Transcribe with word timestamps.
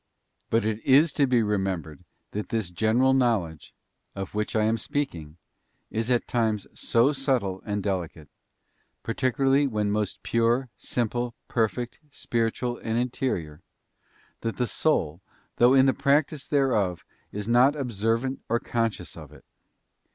But 0.49 0.65
it 0.65 0.83
is 0.83 1.13
to 1.13 1.27
be 1.27 1.43
remembered 1.43 2.03
that 2.31 2.49
this 2.49 2.71
general 2.71 3.13
knowledge,_ 3.13 3.71
of 4.19 4.33
which 4.33 4.55
I 4.55 4.63
am 4.63 4.79
speaking, 4.79 5.37
is 5.91 6.09
at 6.09 6.27
times 6.27 6.65
so 6.73 7.13
subtile 7.13 7.61
and 7.67 7.83
delicate 7.83 8.27
—'particularly 9.03 9.67
when 9.67 9.91
most 9.91 10.23
pure, 10.23 10.69
simple, 10.79 11.35
perfect, 11.47 11.99
spiritual, 12.09 12.79
and 12.79 12.97
interior 12.97 13.61
—that 14.39 14.57
the 14.57 14.65
soul, 14.65 15.21
though 15.57 15.75
in 15.75 15.85
the 15.85 15.93
practice 15.93 16.47
thereof, 16.47 17.05
is 17.31 17.47
not 17.47 17.75
observant 17.75 18.39
or 18.49 18.59
conscious 18.59 19.15
of 19.15 19.31
it. 19.31 19.45